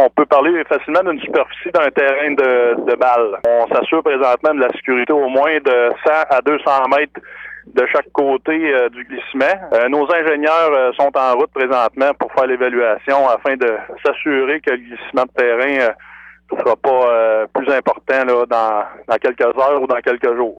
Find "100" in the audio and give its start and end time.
6.06-6.12